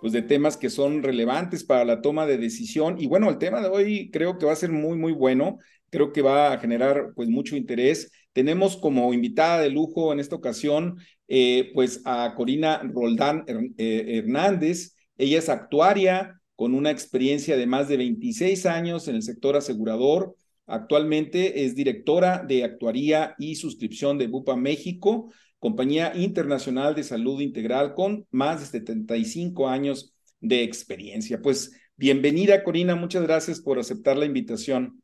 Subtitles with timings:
[0.00, 2.96] pues de temas que son relevantes para la toma de decisión.
[2.98, 5.58] Y bueno, el tema de hoy creo que va a ser muy, muy bueno.
[5.90, 8.10] Creo que va a generar pues mucho interés.
[8.32, 13.44] Tenemos como invitada de lujo en esta ocasión eh, pues a Corina Roldán
[13.76, 14.94] eh, Hernández.
[15.16, 20.36] Ella es actuaria con una experiencia de más de 26 años en el sector asegurador.
[20.66, 27.94] Actualmente es directora de actuaría y suscripción de Bupa México compañía internacional de salud integral
[27.94, 31.40] con más de 75 años de experiencia.
[31.40, 35.02] Pues bienvenida, Corina, muchas gracias por aceptar la invitación.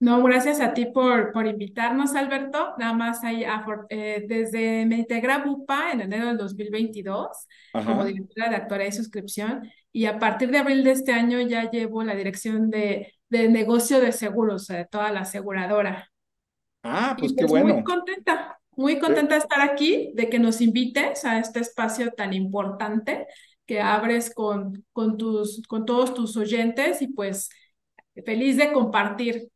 [0.00, 2.74] No, gracias a ti por, por invitarnos, Alberto.
[2.78, 3.44] Nada más ahí,
[3.88, 7.28] eh, desde me integré a BUPA en enero del 2022
[7.72, 11.70] como directora de actuaría y suscripción y a partir de abril de este año ya
[11.70, 16.10] llevo la dirección de, de negocio de seguros de toda la aseguradora.
[16.82, 17.74] Ah, pues, qué pues bueno.
[17.74, 18.53] Muy contenta.
[18.76, 23.26] Muy contenta de estar aquí, de que nos invites a este espacio tan importante
[23.66, 27.48] que abres con, con, tus, con todos tus oyentes y pues
[28.24, 29.48] feliz de compartir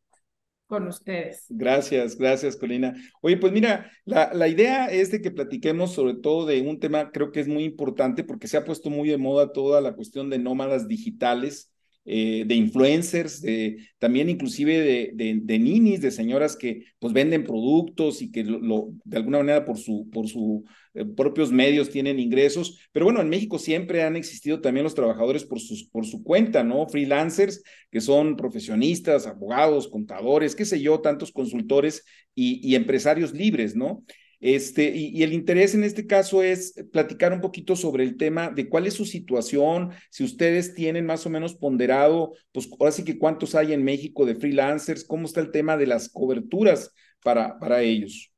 [0.66, 1.46] con ustedes.
[1.48, 2.94] Gracias, gracias, Colina.
[3.22, 7.10] Oye, pues mira, la, la idea es de que platiquemos sobre todo de un tema,
[7.10, 10.28] creo que es muy importante porque se ha puesto muy de moda toda la cuestión
[10.28, 11.72] de nómadas digitales.
[12.10, 17.44] Eh, de influencers, de, también inclusive de, de, de, ninis, de señoras que pues venden
[17.44, 20.62] productos y que de alguna manera por su, por sus
[20.94, 22.80] eh, propios medios tienen ingresos.
[22.92, 26.64] Pero bueno, en México siempre han existido también los trabajadores por, sus, por su cuenta,
[26.64, 26.88] ¿no?
[26.88, 34.02] Freelancers, que son profesionistas, abogados, contadores, qué sé yo, tantos consultores y empresarios libres, ¿no?
[34.40, 38.68] Este, y, el interés en este caso es platicar un poquito sobre el tema de
[38.68, 43.18] cuál es su situación, si ustedes tienen más o menos ponderado, pues ahora sí que
[43.18, 47.82] cuántos hay en México de freelancers, cómo está el tema de las coberturas para, para
[47.82, 48.32] ellos.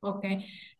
[0.00, 0.24] Ok,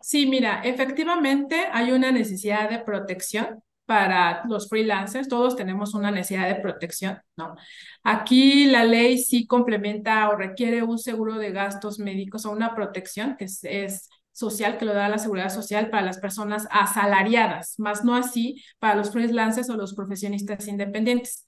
[0.01, 6.49] sí, mira, efectivamente hay una necesidad de protección para los freelancers, todos tenemos una necesidad
[6.49, 7.55] de protección, ¿no?
[8.03, 13.37] Aquí la ley sí complementa o requiere un seguro de gastos médicos o una protección
[13.37, 18.05] que es, es social que lo da la seguridad social para las personas asalariadas, más
[18.05, 21.47] no así para los freelancers o los profesionistas independientes.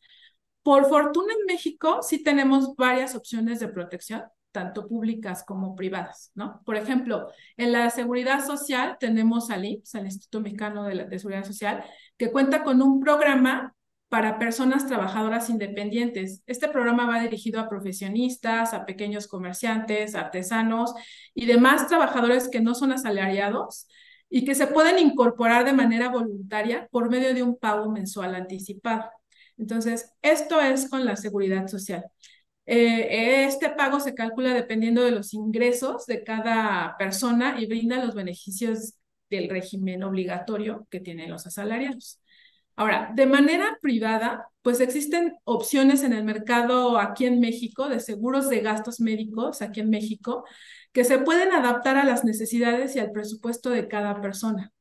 [0.63, 6.63] Por fortuna en México sí tenemos varias opciones de protección, tanto públicas como privadas, ¿no?
[6.65, 11.45] Por ejemplo, en la seguridad social tenemos al IMSS, al Instituto Mexicano de, de Seguridad
[11.45, 11.85] Social,
[12.17, 13.75] que cuenta con un programa
[14.15, 16.45] para personas trabajadoras independientes.
[16.47, 20.95] Este programa va dirigido a profesionistas, a pequeños comerciantes, artesanos
[21.35, 23.89] y demás trabajadores que no son asalariados
[24.31, 29.11] y que se pueden incorporar de manera voluntaria por medio de un pago mensual anticipado.
[29.59, 32.05] Entonces, esto es con la seguridad social.
[32.67, 38.15] Eh, este pago se calcula dependiendo de los ingresos de cada persona y brinda los
[38.15, 38.95] beneficios
[39.29, 42.21] del régimen obligatorio que tienen los asalariados.
[42.77, 48.49] Ahora, de manera privada, pues existen opciones en el mercado aquí en México de seguros
[48.49, 50.45] de gastos médicos aquí en México
[50.93, 54.73] que se pueden adaptar a las necesidades y al presupuesto de cada persona.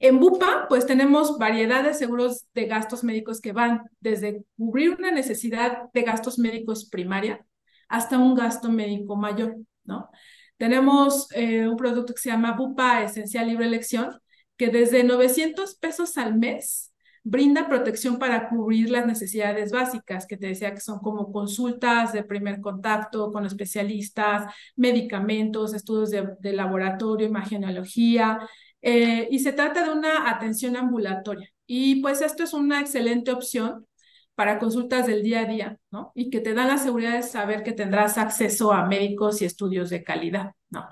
[0.00, 5.10] En Bupa, pues tenemos variedad de seguros de gastos médicos que van desde cubrir una
[5.10, 7.44] necesidad de gastos médicos primaria
[7.88, 10.08] hasta un gasto médico mayor, ¿no?
[10.56, 14.10] Tenemos eh, un producto que se llama Bupa Esencial Libre Elección,
[14.58, 16.92] que desde 900 pesos al mes
[17.24, 22.24] brinda protección para cubrir las necesidades básicas, que te decía que son como consultas de
[22.24, 28.40] primer contacto con especialistas, medicamentos, estudios de, laboratorio, imagenología,
[28.80, 31.50] eh, y se trata de una atención ambulatoria.
[31.66, 33.86] Y pues esto es una excelente opción
[34.34, 36.12] para consultas del día a día, ¿no?
[36.14, 39.90] Y que te dan la seguridad de saber que tendrás acceso a médicos y estudios
[39.90, 40.88] de calidad, ¿no?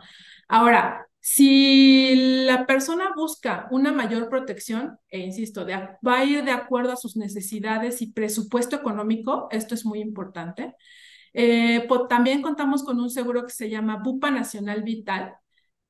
[0.49, 6.93] Ahora, si la persona busca una mayor protección, e insisto, va a ir de acuerdo
[6.93, 10.77] a sus necesidades y presupuesto económico, esto es muy importante.
[11.33, 15.35] Eh, también contamos con un seguro que se llama Bupa Nacional Vital,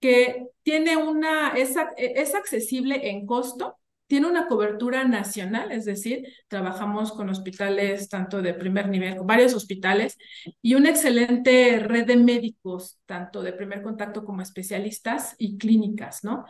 [0.01, 7.29] que tiene una, es accesible en costo, tiene una cobertura nacional, es decir, trabajamos con
[7.29, 10.17] hospitales tanto de primer nivel, varios hospitales,
[10.63, 16.45] y una excelente red de médicos, tanto de primer contacto como especialistas y clínicas, ¿no?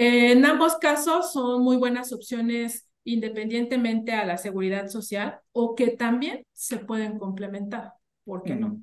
[0.00, 6.44] en ambos casos son muy buenas opciones independientemente a la seguridad social o que también
[6.52, 7.94] se pueden complementar.
[8.24, 8.80] ¿Por qué no?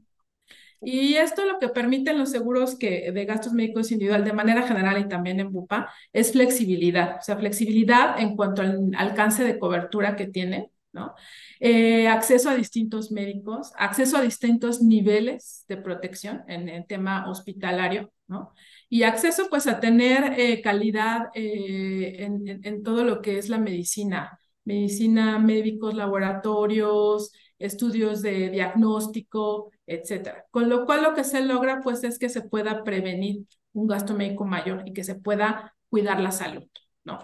[0.81, 4.99] Y esto lo que permiten los seguros que, de gastos médicos individual de manera general
[4.99, 10.15] y también en BUPA es flexibilidad, o sea, flexibilidad en cuanto al alcance de cobertura
[10.15, 11.13] que tienen, ¿no?
[11.59, 18.11] Eh, acceso a distintos médicos, acceso a distintos niveles de protección en el tema hospitalario,
[18.27, 18.53] ¿no?
[18.89, 23.57] Y acceso pues a tener eh, calidad eh, en, en todo lo que es la
[23.57, 30.45] medicina, medicina, médicos, laboratorios, estudios de diagnóstico, etcétera.
[30.51, 34.13] Con lo cual lo que se logra pues es que se pueda prevenir un gasto
[34.13, 36.63] médico mayor y que se pueda cuidar la salud,
[37.03, 37.19] ¿no?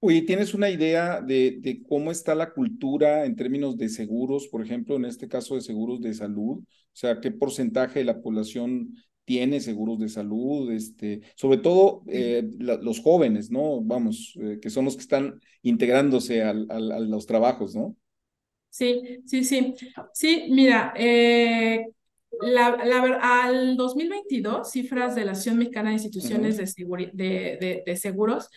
[0.00, 4.62] Oye, ¿tienes una idea de, de, cómo está la cultura en términos de seguros, por
[4.62, 6.58] ejemplo, en este caso de seguros de salud?
[6.58, 10.70] O sea, ¿qué porcentaje de la población tiene seguros de salud?
[10.70, 13.80] Este, sobre todo eh, los jóvenes, ¿no?
[13.82, 17.96] Vamos, eh, que son los que están integrándose al, al, a los trabajos, ¿no?
[18.76, 19.74] Sí, sí, sí.
[20.12, 21.86] Sí, mira, eh,
[22.40, 28.50] la, la, al 2022, cifras de la Asociación Mexicana de Instituciones de, de, de, Seguros,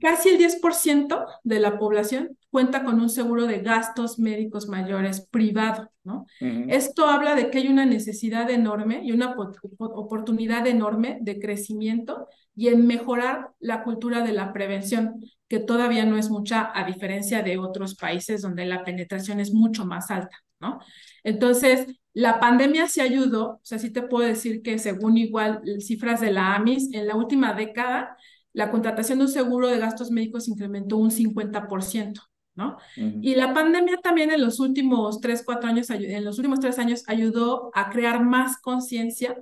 [0.00, 5.90] casi el 10% de la población cuenta con un seguro de gastos médicos mayores privado,
[6.04, 6.26] ¿no?
[6.40, 9.34] Esto habla de que hay una necesidad enorme y una
[9.78, 16.16] oportunidad enorme de crecimiento y en mejorar la cultura de la prevención que todavía no
[16.16, 20.80] es mucha a diferencia de otros países donde la penetración es mucho más alta, ¿no?
[21.22, 26.20] Entonces, la pandemia se ayudó, o sea, sí te puedo decir que según igual cifras
[26.20, 28.16] de la AMIS, en la última década,
[28.52, 32.22] la contratación de un seguro de gastos médicos incrementó un 50%,
[32.54, 32.78] ¿no?
[32.96, 37.02] Y la pandemia también en los últimos tres, cuatro años, en los últimos tres años
[37.08, 39.36] ayudó a crear más conciencia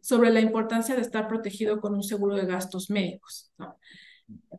[0.00, 3.76] sobre la importancia de estar protegido con un seguro de gastos médicos, ¿no?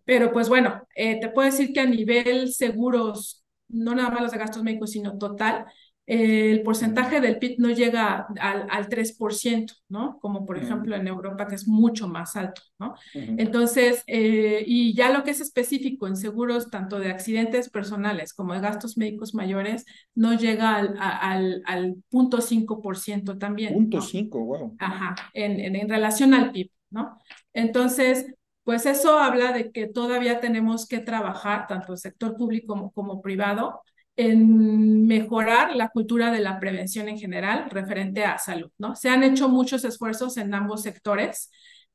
[0.06, 4.32] Pero pues bueno, eh, te puedo decir que a nivel seguros, no nada más los
[4.32, 5.66] de gastos médicos, sino total,
[6.08, 10.18] el porcentaje del PIB no llega al, al 3%, ¿no?
[10.20, 12.96] Como por ejemplo en Europa, que es mucho más alto, ¿no?
[13.14, 18.54] Entonces, eh, y ya lo que es específico en seguros, tanto de accidentes personales como
[18.54, 23.74] de gastos médicos mayores, no llega al, al, al 0.5% también.
[23.74, 24.00] Punto
[24.32, 24.76] wow.
[24.80, 27.20] Ajá, en, en, en relación al PIB, ¿no?
[27.54, 28.28] Entonces,
[28.68, 33.82] pues eso habla de que todavía tenemos que trabajar, tanto el sector público como, privado,
[34.18, 38.96] en mejorar la cultura de la prevención en general referente a salud, ¿no?
[38.96, 41.52] Se han hecho muchos esfuerzos en ambos sectores,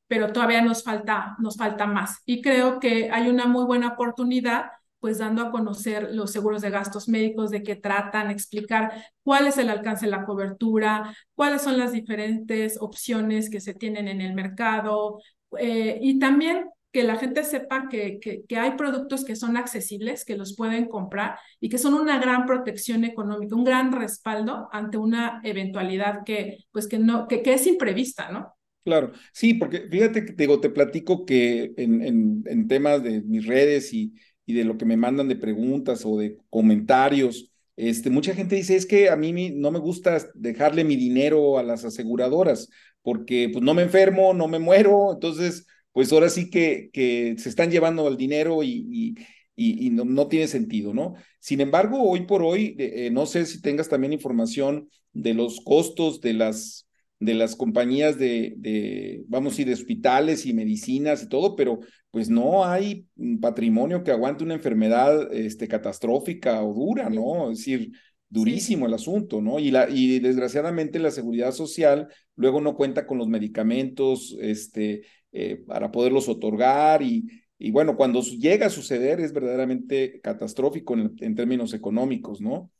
[0.06, 2.20] pero todavía nos falta, nos falta más.
[2.24, 4.66] Y creo que hay una muy buena oportunidad,
[5.00, 8.92] pues dando a conocer los seguros de gastos médicos, de qué tratan, explicar
[9.24, 14.06] cuál es el alcance de la cobertura, cuáles son las diferentes opciones que se tienen
[14.06, 15.18] en el mercado,
[15.58, 20.36] eh, y también que la gente sepa que, que, hay productos que son accesibles, que
[20.36, 25.40] los pueden comprar y que son una gran protección económica, un gran respaldo ante una
[25.42, 28.54] eventualidad que, pues que, no, que, que es imprevista, ¿no?
[28.84, 33.22] Claro, sí, porque fíjate que te, digo, te platico que en, en, en temas de
[33.22, 34.12] mis redes y,
[34.44, 38.76] y de lo que me mandan de preguntas o de comentarios, este, mucha gente dice,
[38.76, 42.68] es que a mí no me gusta dejarle mi dinero a las aseguradoras
[43.02, 47.48] porque pues no me enfermo, no me muero, entonces pues ahora sí que, que se
[47.48, 49.14] están llevando el dinero y,
[49.54, 51.14] y, y no, no, tiene sentido, ¿no?
[51.38, 56.20] Sin embargo, hoy por hoy, eh, no sé si tengas también información de los costos
[56.20, 56.88] de las,
[57.20, 61.80] de las compañías de, de, vamos a decir, de hospitales y medicinas y todo, pero
[62.10, 63.06] pues no hay
[63.40, 67.50] patrimonio que aguante una enfermedad este, catastrófica o dura, ¿no?
[67.50, 67.92] Es decir,
[68.28, 69.58] durísimo el asunto, ¿no?
[69.58, 75.64] Y, la, y desgraciadamente la seguridad social luego no cuenta con los medicamentos este, eh,
[75.66, 77.26] para poderlos otorgar y,
[77.58, 82.70] y, bueno, cuando llega a suceder es verdaderamente catastrófico en, en términos económicos, ¿no?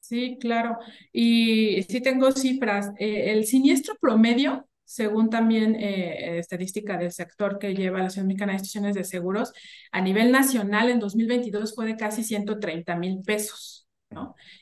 [0.00, 0.76] Sí, claro.
[1.14, 2.90] Y sí tengo cifras.
[2.98, 8.52] Eh, el siniestro promedio, según también eh, estadística del sector que lleva la Asociación Mexicana
[8.52, 9.52] de Instituciones de Seguros,
[9.92, 13.88] a nivel nacional en 2022 fue de casi 130 mil pesos.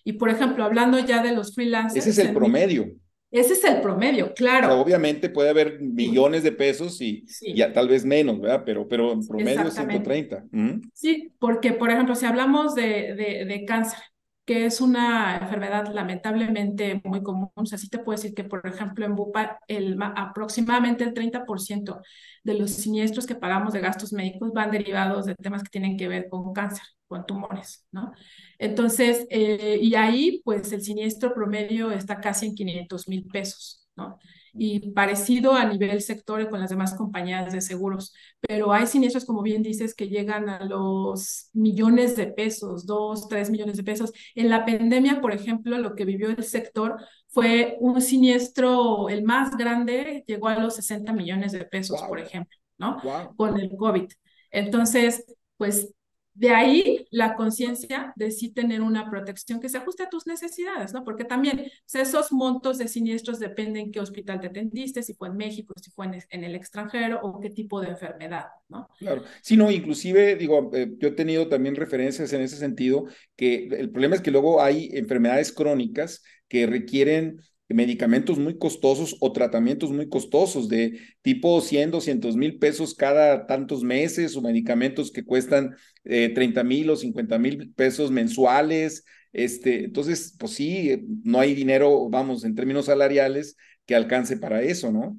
[0.04, 2.06] Y por ejemplo, hablando ya de los freelancers.
[2.06, 2.86] Ese es el promedio.
[3.32, 4.78] Ese es el promedio, claro.
[4.78, 7.24] obviamente puede haber millones de pesos y,
[7.54, 8.62] ya tal vez menos, ¿verdad?
[8.66, 10.44] Pero, pero en promedio es 130.
[10.92, 13.98] Sí, porque por ejemplo, si hablamos de, de, de, cáncer,
[14.44, 18.66] que es una enfermedad lamentablemente muy común, o sea, sí te puedo decir que, por
[18.66, 22.02] ejemplo, en Bupa, el, aproximadamente el 30%
[22.42, 26.08] de los siniestros que pagamos de gastos médicos van derivados de temas que tienen que
[26.08, 28.12] ver con cáncer, con tumores, ¿no?
[28.58, 34.18] Entonces, eh, y ahí, pues el siniestro promedio está casi en 500 mil pesos, ¿no?
[34.54, 38.14] Y parecido a nivel sector con las demás compañías de seguros.
[38.40, 43.50] Pero hay siniestros, como bien dices, que llegan a los millones de pesos, dos, tres
[43.50, 44.12] millones de pesos.
[44.34, 46.96] En la pandemia, por ejemplo, lo que vivió el sector
[47.28, 52.58] fue un siniestro, el más grande, llegó a los 60 millones de pesos, por ejemplo,
[52.78, 52.98] ¿no?
[53.36, 54.10] Con el COVID.
[54.50, 55.24] Entonces,
[55.56, 55.94] pues
[56.34, 60.92] de ahí la conciencia de sí tener una protección que se ajuste a tus necesidades,
[60.92, 61.04] ¿no?
[61.04, 65.74] Porque también esos montos de siniestros dependen qué hospital te atendiste, si fue en México,
[65.80, 68.88] si fue en, el extranjero o qué tipo de enfermedad, ¿no?
[68.98, 73.66] Claro, sí, no, inclusive, digo, eh, yo he tenido también referencias en ese sentido, que
[73.66, 77.40] el problema es que luego hay enfermedades crónicas que requieren
[77.74, 83.82] medicamentos muy costosos o tratamientos muy costosos de tipo 100, 200 mil pesos cada tantos
[83.82, 89.04] meses o medicamentos que cuestan eh, 30 mil o 50 mil pesos mensuales.
[89.32, 94.92] Este, entonces, pues sí, no hay dinero, vamos, en términos salariales que alcance para eso,
[94.92, 95.18] ¿no?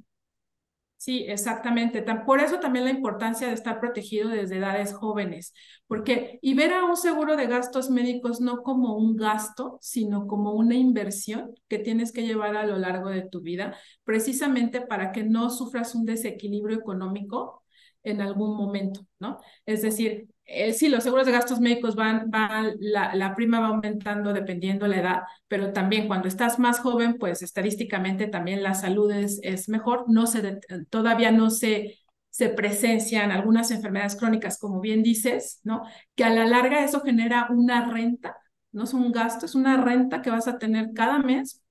[1.05, 2.01] Sí, exactamente.
[2.25, 5.53] Por eso también la importancia de estar protegido desde edades jóvenes,
[5.85, 10.53] porque y ver a un seguro de gastos médicos no como un gasto, sino como
[10.53, 15.23] una inversión que tienes que llevar a lo largo de tu vida, precisamente para que
[15.25, 17.65] no sufras un desequilibrio económico
[18.03, 19.39] en algún momento, ¿no?
[19.65, 23.67] Es decir, eh, sí, los seguros de gastos médicos van, van la, la, prima va
[23.67, 29.11] aumentando dependiendo la edad, pero también cuando estás más joven, pues estadísticamente también la salud
[29.11, 30.05] es, es mejor.
[30.09, 30.59] No se,
[30.89, 31.97] todavía no se,
[32.29, 35.83] se presencian algunas enfermedades crónicas, como bien dices, ¿no?
[36.15, 38.37] Que a la larga eso genera una renta,
[38.71, 41.63] no es un gasto, es una renta que vas a tener cada mes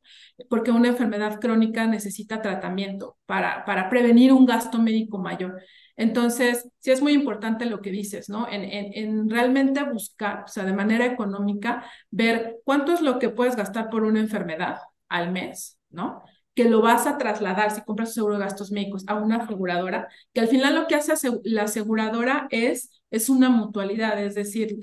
[0.48, 5.60] porque una enfermedad crónica necesita tratamiento para, para prevenir un gasto médico mayor.
[5.96, 8.48] Entonces, sí es muy importante lo que dices, ¿no?
[8.50, 13.56] En, en, realmente buscar, o sea, de manera económica, ver cuánto es lo que puedes
[13.56, 16.22] gastar por una enfermedad al mes, ¿no?
[16.54, 20.40] Que lo vas a trasladar si compras seguro de gastos médicos a una aseguradora, que
[20.40, 24.78] al final lo que hace la aseguradora es, es una mutualidad, es decir,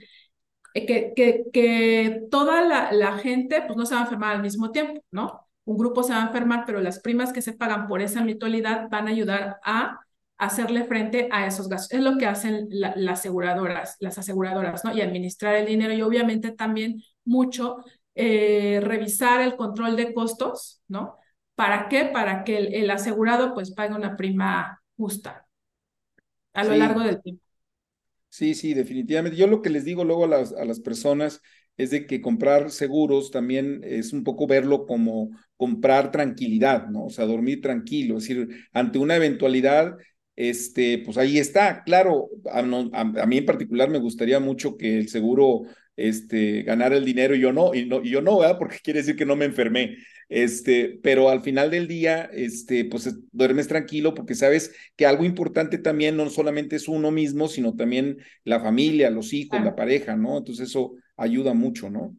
[0.76, 4.42] eh, que, que, que toda la, la gente pues no se va a enfermar al
[4.44, 5.48] mismo tiempo, ¿no?
[5.66, 8.90] Un grupo se va a enfermar, pero las primas que se pagan por esa mutualidad
[8.90, 10.00] van a ayudar a
[10.40, 11.92] hacerle frente a esos gastos.
[11.92, 14.96] Es lo que hacen las aseguradoras, las aseguradoras, ¿no?
[14.96, 17.84] Y administrar el dinero y obviamente también mucho
[18.16, 21.18] eh, revisar el control de costos, ¿no?
[21.56, 22.06] ¿Para qué?
[22.06, 25.46] Para que el, asegurado pues pague una prima justa
[26.54, 27.44] a lo largo del tiempo.
[28.30, 29.38] Sí, sí, definitivamente.
[29.38, 31.42] Yo lo que les digo luego a las, a las personas
[31.76, 37.06] es de que comprar seguros también es un poco verlo como comprar tranquilidad, ¿no?
[37.06, 39.98] O sea, dormir tranquilo, es decir, ante una eventualidad,
[40.40, 41.84] este, pues ahí está.
[41.84, 45.64] Claro, a, mí en particular me gustaría mucho que el seguro
[45.98, 48.58] este, ganara el dinero y yo no, y, no, y yo no, ¿verdad?
[48.58, 49.98] Porque quiere decir que no me enfermé.
[50.30, 55.78] Este, pero al final del día, este, pues duermes tranquilo porque sabes que algo importante
[55.78, 60.38] también no solamente es uno mismo, sino también la familia, los hijos, la pareja, ¿no?
[60.38, 62.16] Entonces eso ayuda mucho, ¿no?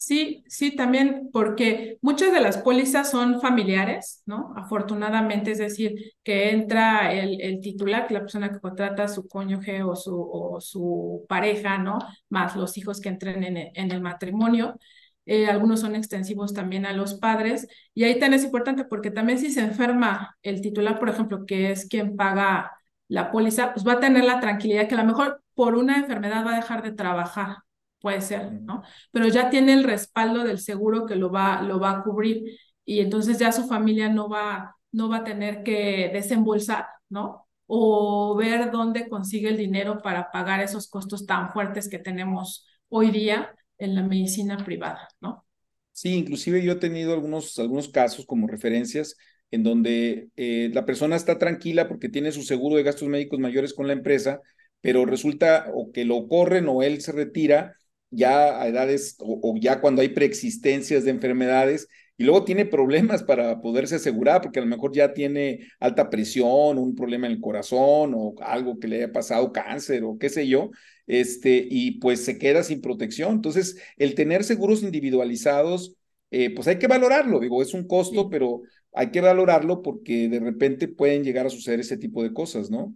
[0.00, 4.52] Sí, sí, también porque muchas de las pólizas son familiares, ¿no?
[4.56, 9.96] Afortunadamente, es decir, que entra el, el titular, la persona que contrata su cónyuge o
[9.96, 11.98] su, o su pareja, ¿no?
[12.30, 14.78] Más los hijos que entren en el, en el matrimonio.
[15.26, 17.66] Eh, algunos son extensivos también a los padres.
[17.92, 21.72] Y ahí también es importante porque también si se enferma el titular, por ejemplo, que
[21.72, 22.70] es quien paga
[23.08, 26.46] la póliza, pues va a tener la tranquilidad que a lo mejor por una enfermedad
[26.46, 27.56] va a dejar de trabajar,
[28.00, 28.82] puede ser, ¿no?
[29.12, 33.00] Pero ya tiene el respaldo del seguro que lo va, lo va a cubrir y
[33.00, 37.46] entonces ya su familia no va, no va a tener que desembolsar, ¿no?
[37.66, 43.10] O ver dónde consigue el dinero para pagar esos costos tan fuertes que tenemos hoy
[43.10, 45.44] día en la medicina privada, ¿no?
[45.92, 49.16] Sí, inclusive yo he tenido algunos, algunos casos como referencias
[49.50, 53.74] en donde eh, la persona está tranquila porque tiene su seguro de gastos médicos mayores
[53.74, 54.40] con la empresa,
[54.80, 57.74] pero resulta o que lo corren o él se retira
[58.10, 63.60] ya a edades o, ya cuando hay preexistencias de enfermedades y luego tiene problemas para
[63.60, 68.12] poderse asegurar porque a lo mejor ya tiene alta presión, un problema en el corazón
[68.16, 70.70] o algo que le haya pasado cáncer o qué sé yo,
[71.06, 73.34] este, y pues se queda sin protección.
[73.34, 75.96] Entonces, el tener seguros individualizados,
[76.30, 78.62] eh, pues hay que valorarlo, digo, es un costo, pero
[78.92, 82.94] hay que valorarlo porque de repente pueden llegar a suceder ese tipo de cosas, ¿no?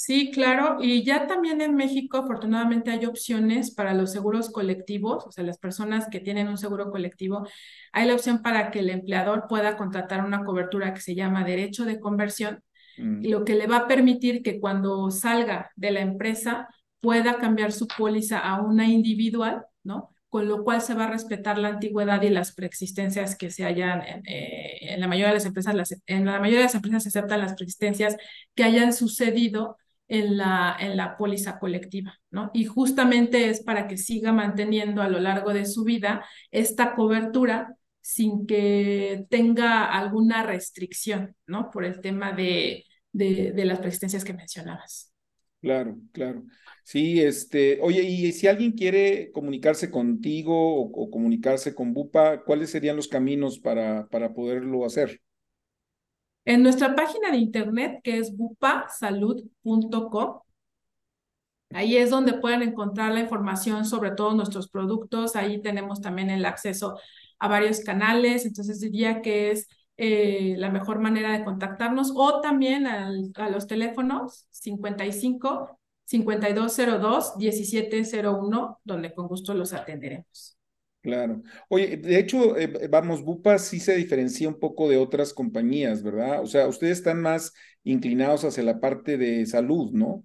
[0.00, 0.76] Sí, claro.
[0.80, 5.58] Y ya también en México, afortunadamente, hay opciones para los seguros colectivos, o sea, las
[5.58, 7.48] personas que tienen un seguro colectivo,
[7.90, 11.84] hay la opción para que el empleador pueda contratar una cobertura que se llama derecho
[11.84, 12.62] de conversión,
[12.96, 13.26] mm.
[13.28, 16.68] lo que le va a permitir que cuando salga de la empresa
[17.00, 20.14] pueda cambiar su póliza a una individual, ¿no?
[20.28, 24.02] con lo cual se va a respetar la antigüedad y las preexistencias que se hayan,
[24.26, 27.08] eh, en la mayoría de las empresas, las, en la mayoría de las empresas se
[27.08, 28.16] aceptan las preexistencias
[28.54, 29.76] que hayan sucedido
[30.08, 32.50] en la, en la póliza colectiva, ¿no?
[32.54, 37.76] Y justamente es para que siga manteniendo a lo largo de su vida esta cobertura
[38.00, 41.70] sin que tenga alguna restricción, ¿no?
[41.70, 45.12] Por el tema de, de, de las preexistencias que mencionabas.
[45.60, 46.44] Claro, claro.
[46.84, 52.96] Sí, este, oye, y si alguien quiere comunicarse contigo o, comunicarse con Bupa, ¿cuáles serían
[52.96, 55.20] los caminos para, para poderlo hacer?
[56.48, 60.40] En nuestra página de internet, que es bupasalud.com,
[61.74, 65.36] ahí es donde pueden encontrar la información sobre todos nuestros productos.
[65.36, 66.98] Ahí tenemos también el acceso
[67.38, 72.86] a varios canales, entonces diría que es eh, la mejor manera de contactarnos o también
[72.86, 73.10] a
[73.50, 75.78] los teléfonos 55
[76.10, 80.57] 5202-1701, donde con gusto los atenderemos.
[81.00, 81.42] Claro.
[81.68, 86.42] Oye, de hecho, eh, vamos, Bupa sí se diferencia un poco de otras compañías, ¿verdad?
[86.42, 90.24] O sea, ustedes están más inclinados hacia la parte de salud, ¿no?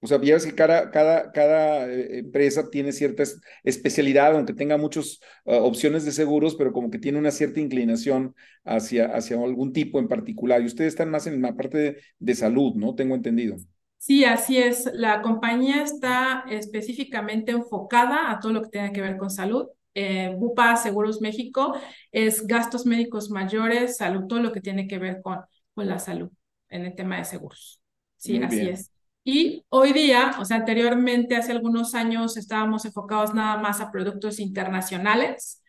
[0.00, 3.24] O sea, ya que cada, cada, cada eh, empresa tiene cierta
[3.64, 9.06] especialidad, aunque tenga muchas opciones de seguros, pero como que tiene una cierta inclinación hacia,
[9.14, 10.62] hacia algún tipo en particular.
[10.62, 12.94] Y ustedes están más en la parte de salud, ¿no?
[12.94, 13.56] Tengo entendido.
[13.98, 14.88] Sí, así es.
[14.94, 19.66] La compañía está específicamente enfocada a todo lo que tenga que ver con salud.
[19.98, 21.74] Eh, Bupa Seguros México
[22.12, 25.40] es gastos médicos mayores, salud, todo lo que tiene que ver con,
[25.74, 26.30] con la salud
[26.68, 27.80] en el tema de seguros.
[28.18, 28.92] Sí, así es.
[29.24, 34.38] Y hoy día, o sea, anteriormente, hace algunos años, estábamos enfocados nada más a productos
[34.38, 35.62] internacionales,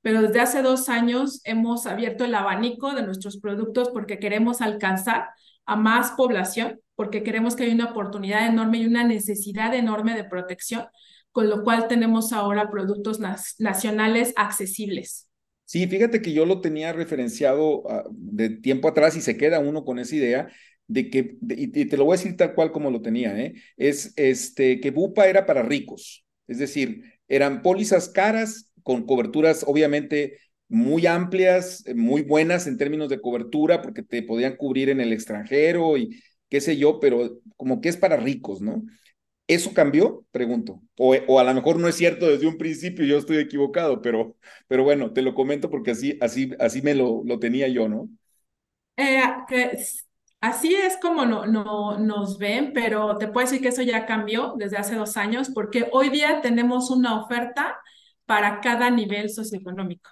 [0.00, 5.28] pero desde hace dos años hemos abierto el abanico de nuestros productos porque queremos alcanzar
[5.66, 10.24] a más población porque queremos que haya una oportunidad enorme y una necesidad enorme de
[10.24, 10.86] protección,
[11.34, 13.18] con lo cual tenemos ahora productos
[13.58, 15.28] nacionales accesibles.
[15.64, 19.84] Sí, fíjate que yo lo tenía referenciado ah, de tiempo atrás y se queda uno
[19.84, 20.48] con esa idea
[20.86, 23.54] de que, y te lo voy a decir tal cual como lo tenía, ¿eh?
[23.76, 30.38] es este, que Bupa era para ricos, es decir, eran pólizas caras con coberturas obviamente
[30.68, 35.96] muy amplias, muy buenas en términos de cobertura, porque te podían cubrir en el extranjero
[35.96, 38.84] y qué sé yo, pero como que es para ricos, ¿no?
[39.46, 40.24] ¿Eso cambió?
[40.30, 40.80] Pregunto.
[40.98, 44.36] O, o, a lo mejor no es cierto desde un principio, yo estoy equivocado, pero,
[44.68, 48.08] pero bueno, te lo comento porque así, así, así me lo, lo tenía yo, ¿no?
[48.96, 49.20] Eh,
[50.40, 54.54] así es como no, no, nos ven, pero te puedo decir que eso ya cambió
[54.56, 57.76] desde hace dos años, porque hoy día tenemos una oferta
[58.24, 60.10] para cada nivel socioeconómico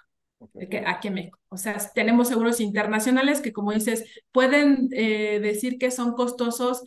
[0.85, 1.39] aquí en México.
[1.49, 6.83] O sea, tenemos seguros internacionales que, como dices, pueden eh, decir que son costosos,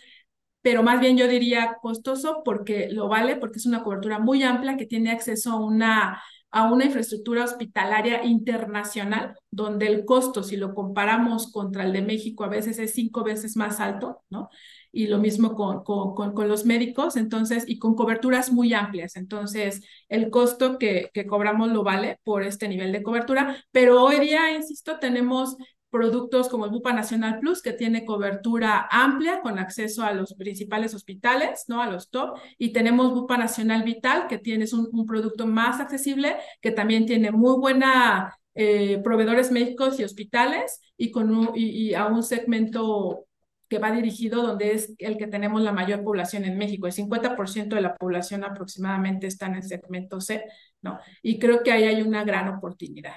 [0.67, 4.77] pero más bien yo diría costoso porque lo vale, porque es una cobertura muy amplia
[4.77, 10.75] que tiene acceso a una, a una infraestructura hospitalaria internacional, donde el costo, si lo
[10.75, 14.51] comparamos contra el de México, a veces es cinco veces más alto, ¿no?
[14.91, 19.15] y lo mismo con, con, con, los médicos, entonces, y con coberturas muy amplias.
[19.17, 24.19] Entonces, el costo que, que cobramos lo vale por este nivel de cobertura, pero hoy
[24.19, 25.59] día, insisto, tenemos
[25.97, 30.95] productos como el Bupa Nacional Plus, que tiene cobertura amplia con acceso a los principales
[30.95, 31.81] hospitales, ¿no?
[31.81, 32.39] A los top.
[32.59, 37.31] Y tenemos Bupa Nacional Vital, que tiene un, un producto más accesible, que también tiene
[37.31, 43.25] muy buena eh, proveedores médicos y hospitales y, con un, y, y a un segmento
[43.69, 46.87] que va dirigido donde es el que tenemos la mayor población en México.
[46.87, 50.45] El 50% de la población aproximadamente está en el segmento C,
[50.83, 50.99] ¿no?
[51.23, 53.15] Y creo que ahí hay una gran oportunidad.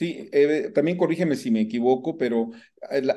[0.00, 2.50] Sí, eh, también corrígeme si me equivoco, pero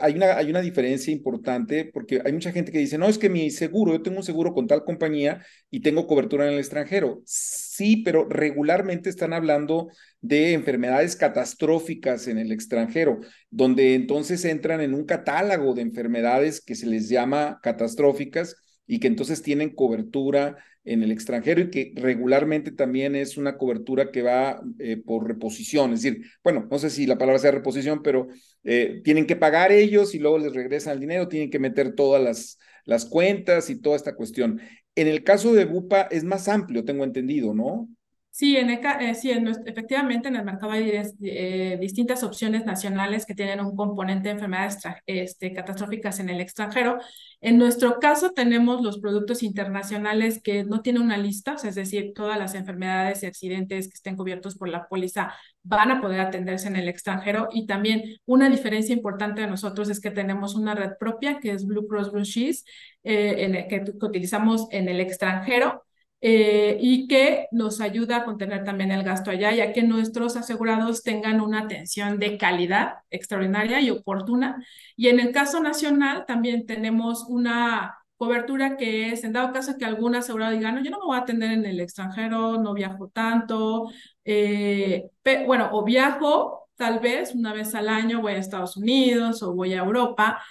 [0.01, 3.29] hay una, hay una diferencia importante porque hay mucha gente que dice, no, es que
[3.29, 5.41] mi seguro, yo tengo un seguro con tal compañía
[5.71, 7.21] y tengo cobertura en el extranjero.
[7.25, 9.87] Sí, pero regularmente están hablando
[10.19, 16.75] de enfermedades catastróficas en el extranjero, donde entonces entran en un catálogo de enfermedades que
[16.75, 22.71] se les llama catastróficas y que entonces tienen cobertura en el extranjero y que regularmente
[22.71, 27.05] también es una cobertura que va eh, por reposición, es decir, bueno, no sé si
[27.05, 28.27] la palabra sea reposición, pero
[28.63, 32.21] eh, tienen que pagar ellos y luego les regresan el dinero, tienen que meter todas
[32.21, 34.59] las, las cuentas y toda esta cuestión.
[34.95, 37.89] En el caso de Bupa es más amplio, tengo entendido, ¿no?
[38.35, 40.91] Sí, en eh, sí efectivamente en el mercado hay
[41.21, 46.97] eh, distintas opciones nacionales que tienen un componente de enfermedades este, catastróficas en el extranjero.
[47.41, 52.39] En nuestro caso tenemos los productos internacionales que no tienen una lista, es decir, todas
[52.39, 56.75] las enfermedades y accidentes que estén cubiertos por la póliza van a poder atenderse en
[56.75, 57.49] el extranjero.
[57.51, 61.67] Y también una diferencia importante de nosotros es que tenemos una red propia que es
[61.67, 62.57] Blue Cross Blue Shield,
[63.03, 65.83] eh, en que utilizamos en el extranjero
[66.25, 71.03] eh, y que nos ayuda a contener también el gasto allá, ya que nuestros asegurados
[71.03, 74.63] tengan una atención de calidad extraordinaria y oportuna.
[74.95, 79.83] Y en el caso nacional también tenemos una cobertura que es, en dado caso que
[79.83, 83.09] algún asegurado diga, no, yo no me voy a atender en el extranjero, no viajo
[83.09, 83.89] tanto,
[84.23, 85.09] eh,
[85.45, 89.73] bueno, o viajo tal vez una vez al año, voy a Estados Unidos o voy
[89.73, 90.41] a Europa,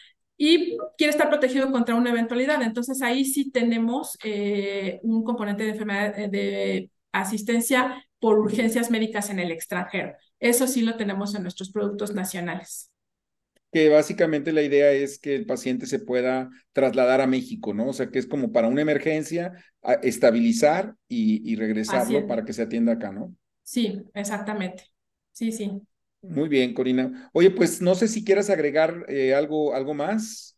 [0.45, 2.61] y quiere estar protegido contra una eventualidad.
[2.63, 9.31] Entonces ahí sí tenemos eh, un componente de enfermedad eh, de asistencia por urgencias médicas
[9.31, 10.15] en el extranjero.
[10.41, 12.91] Eso sí lo tenemos en nuestros productos nacionales.
[13.73, 17.87] Que básicamente la idea es que el paciente se pueda trasladar a México, ¿no?
[17.89, 19.53] O sea, que es como para una emergencia,
[20.03, 23.35] estabilizar y, y regresarlo para que se atienda acá, ¿no?
[23.63, 24.85] Sí, exactamente.
[25.33, 25.83] Sí, sí.
[26.23, 27.31] Muy bien, Corina.
[27.33, 30.57] Oye, pues no sé si quieras agregar eh, algo, algo más.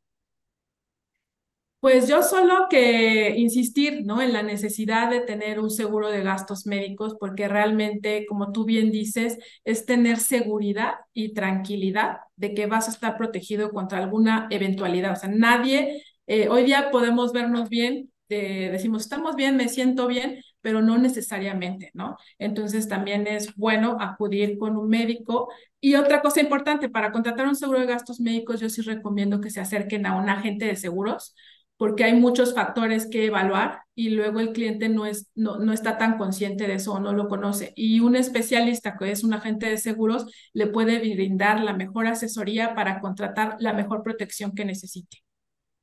[1.80, 4.22] Pues yo solo que insistir, ¿no?
[4.22, 8.90] En la necesidad de tener un seguro de gastos médicos, porque realmente, como tú bien
[8.90, 15.12] dices, es tener seguridad y tranquilidad de que vas a estar protegido contra alguna eventualidad.
[15.12, 20.40] O sea, nadie, eh, hoy día podemos vernos bien, decimos, estamos bien, me siento bien,
[20.64, 22.16] pero no necesariamente, ¿no?
[22.38, 25.50] Entonces también es bueno acudir con un médico.
[25.78, 29.50] Y otra cosa importante, para contratar un seguro de gastos médicos, yo sí recomiendo que
[29.50, 31.34] se acerquen a un agente de seguros,
[31.76, 35.98] porque hay muchos factores que evaluar y luego el cliente no, es, no, no está
[35.98, 37.74] tan consciente de eso o no lo conoce.
[37.76, 40.24] Y un especialista que es un agente de seguros
[40.54, 45.18] le puede brindar la mejor asesoría para contratar la mejor protección que necesite.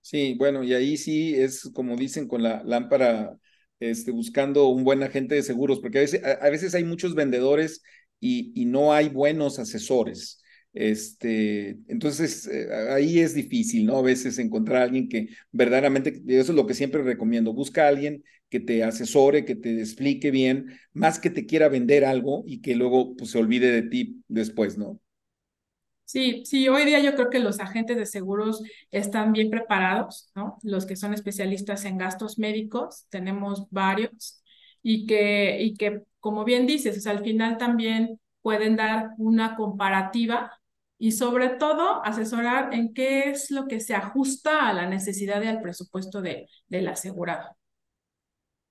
[0.02, 3.38] Sí, bueno, y ahí sí es como dicen con la lámpara
[3.82, 7.82] este, buscando un buen agente de seguros, porque a veces, hay muchos vendedores
[8.20, 10.42] y, y, no hay buenos asesores.
[10.74, 13.98] Este, entonces, eh, ahí es difícil, ¿no?
[13.98, 17.88] A veces encontrar a alguien que verdaderamente, eso es lo que siempre recomiendo, busca a
[17.90, 22.62] alguien que te asesore, que te explique bien, más que te quiera vender algo y
[22.62, 25.00] que luego pues, se olvide de ti después, ¿no?
[26.12, 30.58] Sí, sí, hoy día yo creo que los agentes de seguros están bien preparados, ¿no?
[30.62, 34.44] Los que son especialistas en gastos médicos, tenemos varios,
[34.84, 40.52] y que, y que como bien dices, al final también pueden dar una comparativa
[40.98, 45.48] y sobre todo asesorar en qué es lo que se ajusta a la necesidad y
[45.48, 47.56] al presupuesto de, del asegurado.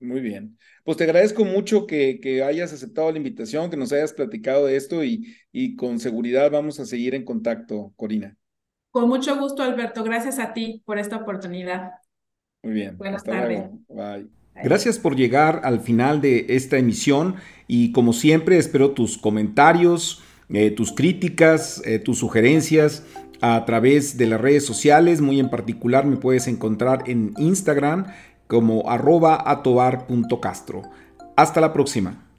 [0.01, 0.57] Muy bien.
[0.83, 4.75] Pues te agradezco mucho que, que, hayas aceptado la invitación, que nos hayas platicado de
[4.75, 8.35] esto y, y con seguridad vamos a seguir en contacto, Corina.
[8.89, 10.03] Con mucho gusto, Alberto.
[10.03, 11.91] Gracias a ti por esta oportunidad.
[12.63, 12.97] Muy bien.
[12.97, 13.69] Buenas tardes.
[13.87, 14.27] Bye.
[14.55, 17.35] Gracias por llegar al final de esta emisión
[17.67, 23.05] y como siempre espero tus comentarios, eh, tus críticas, eh, tus sugerencias
[23.39, 25.21] a través de las redes sociales.
[25.21, 28.07] Muy en particular me puedes encontrar en Instagram
[28.51, 30.81] como arroba atobar.castro.
[31.37, 32.30] Hasta la próxima.